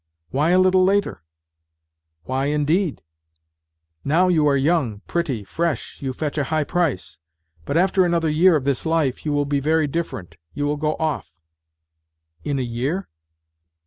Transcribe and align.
"Why 0.31 0.49
a 0.49 0.57
little 0.57 0.83
later?"" 0.83 1.21
Why, 2.23 2.45
indeed? 2.45 3.03
Now 4.03 4.29
you 4.29 4.47
are 4.47 4.57
young, 4.57 5.01
pretty, 5.05 5.43
fresh, 5.43 6.01
you 6.01 6.11
fetch 6.11 6.39
a 6.39 6.45
high 6.45 6.63
price. 6.63 7.19
But 7.65 7.77
after 7.77 8.03
another 8.03 8.27
year 8.27 8.55
of 8.55 8.63
this 8.63 8.83
life 8.87 9.27
you 9.27 9.31
will 9.31 9.45
be 9.45 9.59
very 9.59 9.85
different 9.85 10.37
you 10.55 10.65
will 10.65 10.77
go 10.77 10.95
off." 10.95 11.39
"In 12.43 12.57
a 12.57 12.63
year? 12.63 13.09